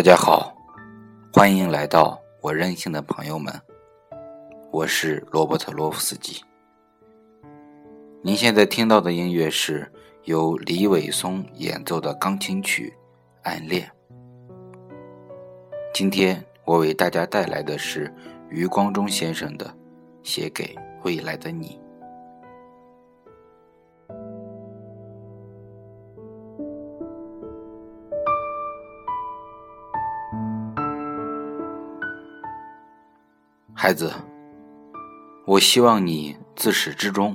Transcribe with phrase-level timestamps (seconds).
[0.00, 0.56] 大家好，
[1.30, 3.52] 欢迎来到我任性的朋友们，
[4.72, 6.42] 我是罗伯特·罗夫斯基。
[8.22, 9.92] 您现在听到的音乐是
[10.24, 12.96] 由李伟松演奏的钢琴曲
[13.46, 13.86] 《暗恋》。
[15.92, 18.10] 今天我为大家带来的是
[18.48, 19.66] 余光中先生的
[20.22, 21.78] 《写给未来的你》。
[33.82, 34.12] 孩子，
[35.46, 37.34] 我希望你自始至终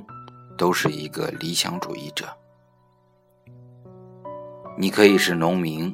[0.56, 2.24] 都是一个理想主义者。
[4.78, 5.92] 你可以是农民，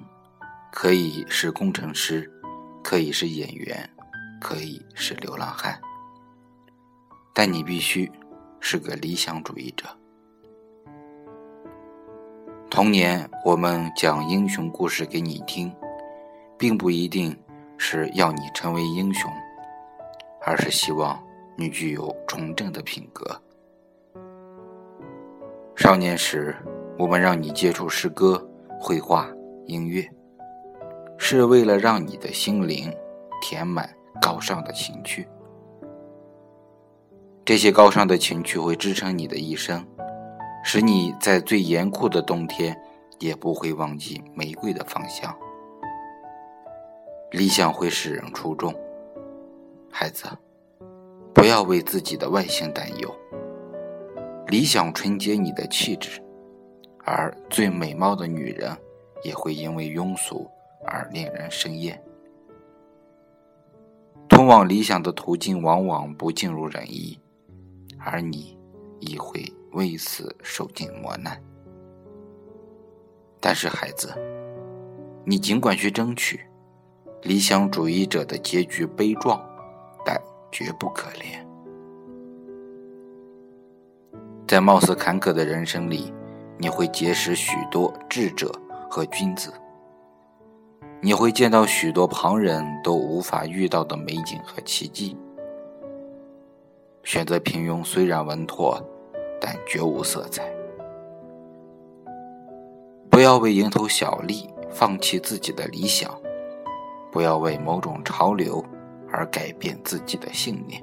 [0.70, 2.30] 可以是工程师，
[2.84, 3.88] 可以是演员，
[4.42, 5.80] 可以是流浪汉，
[7.32, 8.12] 但你必须
[8.60, 9.86] 是个理想主义者。
[12.68, 15.74] 童年，我们讲英雄故事给你听，
[16.58, 17.34] 并不一定
[17.78, 19.32] 是要你成为英雄。
[20.44, 21.18] 而是希望
[21.56, 23.24] 你具有纯正的品格。
[25.74, 26.54] 少年时，
[26.98, 28.46] 我们让你接触诗歌、
[28.78, 29.28] 绘画、
[29.66, 30.08] 音乐，
[31.18, 32.92] 是为了让你的心灵
[33.40, 33.88] 填满
[34.20, 35.26] 高尚的情趣。
[37.44, 39.84] 这些高尚的情趣会支撑你的一生，
[40.62, 42.78] 使你在最严酷的冬天
[43.18, 45.34] 也不会忘记玫瑰的芳香。
[47.32, 48.72] 理想会使人出众。
[49.94, 50.26] 孩子，
[51.34, 53.14] 不要为自己的外形担忧。
[54.46, 56.18] 理想纯洁你的气质，
[57.04, 58.74] 而最美貌的女人
[59.22, 60.50] 也会因为庸俗
[60.86, 62.02] 而令人生厌。
[64.30, 67.20] 通往理想的途径往往不尽如人意，
[67.98, 68.58] 而你
[68.98, 71.38] 亦会为此受尽磨难。
[73.38, 74.08] 但是，孩子，
[75.26, 76.40] 你尽管去争取。
[77.22, 79.40] 理想主义者的结局悲壮。
[80.52, 81.44] 绝不可怜。
[84.46, 86.12] 在貌似坎坷的人生里，
[86.58, 88.52] 你会结识许多智者
[88.90, 89.50] 和君子，
[91.00, 95.16] 你会见到许多旁人都无法遇到的美景和奇迹。
[97.02, 98.78] 选择平庸虽然稳妥，
[99.40, 100.44] 但绝无色彩。
[103.10, 106.10] 不要为蝇头小利放弃自己的理想，
[107.10, 108.64] 不要为某种潮流。
[109.12, 110.82] 而改变自己的信念。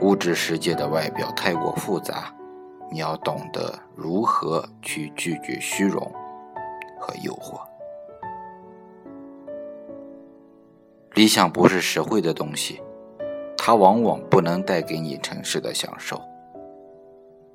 [0.00, 2.34] 物质世界的外表太过复杂，
[2.90, 6.00] 你要懂得如何去拒绝虚荣
[6.98, 7.60] 和诱惑。
[11.14, 12.80] 理想不是实惠的东西，
[13.56, 16.20] 它往往不能带给你尘世的享受。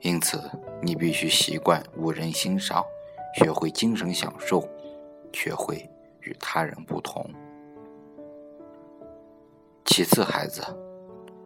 [0.02, 0.40] 因此，
[0.82, 2.84] 你必须习惯无人欣赏，
[3.36, 4.64] 学会精神享受，
[5.34, 5.90] 学会
[6.22, 7.28] 与他人不同。
[9.88, 10.62] 其次，孩子，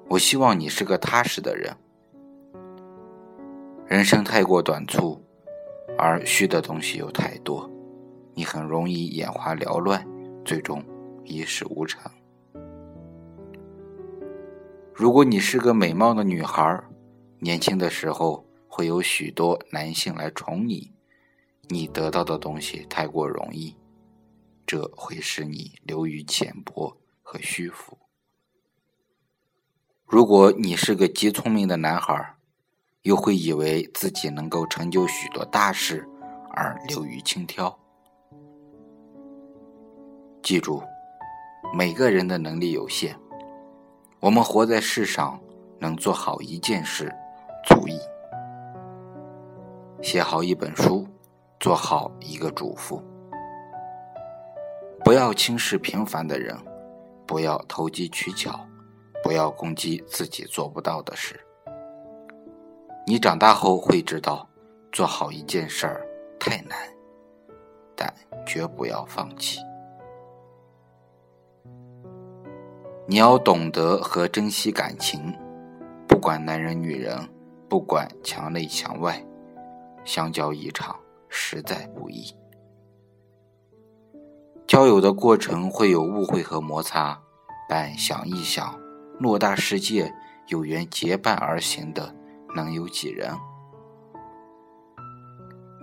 [0.10, 1.74] 我希望你是个踏实的人。
[3.86, 5.24] 人生太过短促，
[5.96, 7.70] 而虚的东西又太多，
[8.34, 10.06] 你很容易眼花缭乱，
[10.44, 10.84] 最终
[11.24, 12.12] 一事无成。
[14.92, 16.84] 如果你是个美貌的女孩，
[17.40, 20.92] 年轻的时候会有许多男性来宠你，
[21.70, 23.78] 你得到的东西太过容易，
[24.66, 27.98] 这会使你流于浅薄和虚浮。
[30.12, 32.36] 如果你是个极聪明的男孩，
[33.04, 36.06] 又会以为自己能够成就许多大事
[36.50, 37.74] 而流于轻佻。
[40.44, 40.84] 记住，
[41.74, 43.16] 每个人的能力有限，
[44.20, 45.40] 我们活在世上，
[45.80, 47.10] 能做好一件事
[47.66, 47.98] 足矣。
[50.02, 51.08] 写好一本书，
[51.58, 53.02] 做好一个主妇，
[55.06, 56.58] 不要轻视平凡的人，
[57.26, 58.60] 不要投机取巧。
[59.24, 61.40] 不要攻击自己做不到的事。
[63.08, 64.48] 你长大后会知道，
[64.92, 66.06] 做好一件事儿
[66.40, 66.78] 太难，
[67.96, 68.14] 但
[68.46, 69.60] 绝不要放弃。
[73.08, 75.34] 你要懂得和珍惜感情，
[76.08, 77.18] 不管男人女人，
[77.68, 79.22] 不管墙内墙外，
[80.06, 80.96] 相交一场
[81.28, 82.34] 实在不易。
[84.66, 87.22] 交友的过程会有误会和摩擦，
[87.68, 88.81] 但想一想。
[89.22, 90.12] 偌大世界，
[90.48, 92.16] 有缘结伴而行的，
[92.56, 93.32] 能有几人？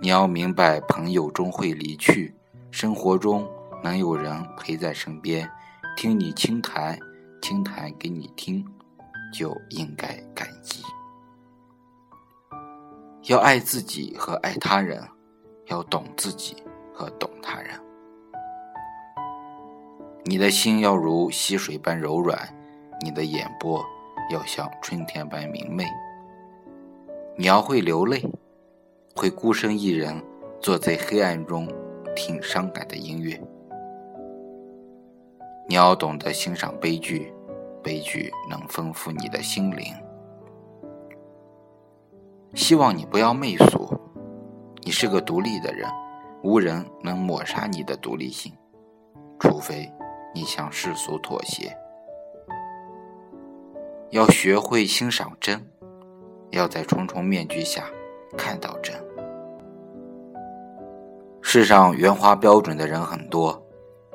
[0.01, 2.35] 你要明白，朋友终会离去，
[2.69, 3.49] 生活中
[3.81, 5.49] 能有人陪在身边，
[5.95, 6.99] 听你轻谈，
[7.41, 8.65] 轻谈给你听，
[9.33, 10.83] 就应该感激。
[13.29, 15.01] 要爱自己和爱他人，
[15.67, 16.61] 要懂自己
[16.93, 17.79] 和懂他人。
[20.25, 22.37] 你的心要如溪水般柔软，
[23.01, 23.85] 你的眼波
[24.31, 25.85] 要像春天般明媚。
[27.35, 28.23] 你要会流泪，
[29.15, 30.21] 会孤身一人
[30.59, 31.67] 坐在黑暗中
[32.15, 33.41] 听伤感的音乐。
[35.67, 37.33] 你要懂得欣赏悲剧，
[37.83, 39.93] 悲剧能丰富你的心灵。
[42.55, 43.87] 希望你不要媚俗，
[44.83, 45.87] 你是个独立的人，
[46.43, 48.51] 无人能抹杀你的独立性，
[49.39, 49.91] 除非。
[50.31, 51.75] 你向世俗妥协，
[54.11, 55.65] 要学会欣赏真，
[56.51, 57.89] 要在重重面具下
[58.37, 58.95] 看到真。
[61.41, 63.65] 世上圆滑标准的人很多，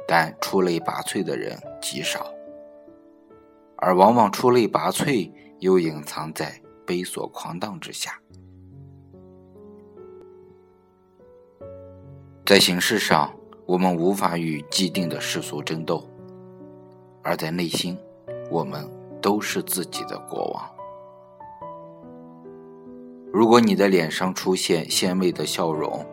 [0.07, 2.27] 但出类拔萃的人极少，
[3.77, 5.31] 而往往出类拔萃
[5.61, 8.21] 又隐藏在猥琐狂荡之下。
[12.45, 13.35] 在形式上。
[13.67, 16.07] 我们无法与既定的世俗争斗，
[17.23, 17.97] 而在内心，
[18.51, 18.87] 我们
[19.25, 20.71] 都是自己的国王。
[23.33, 26.05] 如果你的脸上出现献媚的笑容，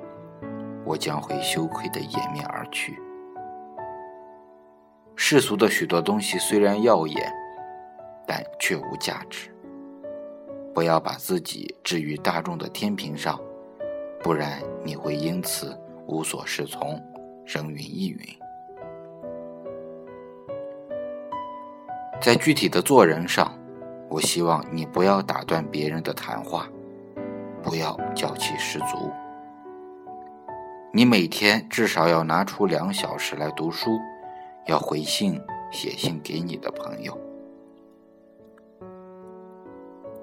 [0.85, 2.97] 我将会羞愧的掩面而去。
[5.17, 7.29] 世俗的许多东西虽然耀眼，
[8.25, 9.53] 但却无价值。
[10.73, 13.37] 不要把自己置于大众的天平上，
[14.23, 16.97] 不然你会因此无所适从。
[17.45, 18.19] 人云亦云，
[22.21, 23.51] 在具体的做人上，
[24.07, 26.67] 我希望你不要打断别人的谈话，
[27.63, 29.11] 不要娇气十足。
[30.93, 33.97] 你每天至少要拿出两小时来读书，
[34.67, 35.41] 要回信
[35.71, 37.17] 写信给你的朋友，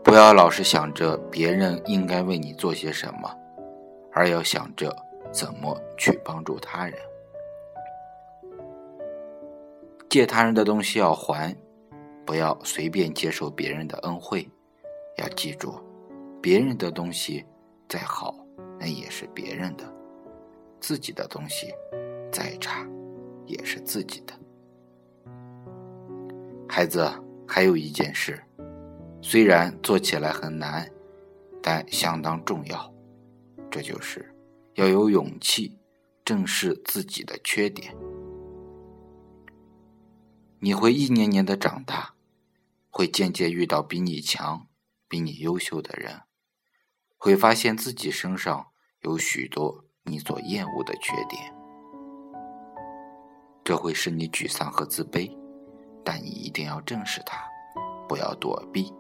[0.05, 3.29] 不要老是想着别人应该为你做些什么，
[4.13, 4.95] 而要想着
[5.33, 6.95] 怎么去帮助他人。
[10.09, 11.55] 借他人的东西要还，
[12.29, 14.47] 不要随便接受别人的恩惠。
[15.17, 15.81] 要记住，
[16.43, 17.43] 别人的东西
[17.89, 18.37] 再好，
[18.79, 19.87] 那也是别人的；
[20.79, 21.73] 自己的东西
[22.31, 22.87] 再差，
[23.47, 24.35] 也是自己的。
[26.69, 27.11] 孩子，
[27.47, 28.39] 还有一件事，
[29.23, 30.87] 虽然做起来很难，
[31.63, 32.93] 但相当重要，
[33.71, 34.31] 这就是
[34.75, 35.79] 要有勇气
[36.27, 37.97] 正视自己的缺点。
[40.59, 42.15] 你会一年年的长大，
[42.99, 44.67] 会渐渐遇到比你强、
[45.09, 46.23] 比你优秀的人，
[47.17, 48.73] 会发现自己身上
[49.03, 51.55] 有许多你所厌恶的缺点，
[53.63, 55.33] 这会使你沮丧和自卑，
[56.05, 57.41] 但你一定要正视它，
[58.09, 58.93] 不要躲避，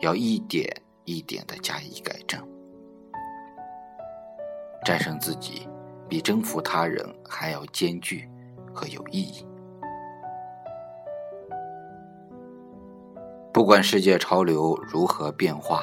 [0.00, 0.74] 要一点
[1.04, 2.42] 一点的加以改正。
[4.82, 5.68] 战胜自己，
[6.08, 8.26] 比征服他人还要艰巨
[8.72, 9.46] 和有意义。
[13.56, 15.82] 不管世界潮流如何变化，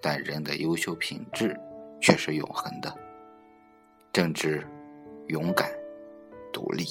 [0.00, 1.54] 但人的优秀品质
[2.00, 2.90] 却是永恒的：
[4.10, 4.66] 正直、
[5.26, 5.70] 勇敢、
[6.50, 6.86] 独立。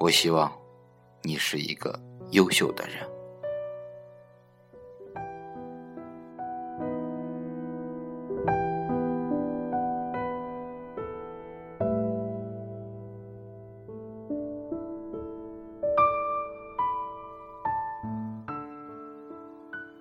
[0.00, 0.52] 我希望
[1.22, 1.96] 你是一个
[2.32, 3.08] 优秀的人。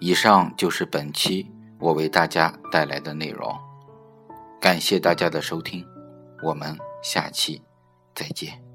[0.04, 1.48] 以上就是本期
[1.80, 3.56] 我为大家带来的内容，
[4.60, 5.86] 感谢大家的收听，
[6.44, 7.62] 我们下期
[8.16, 8.71] 再见。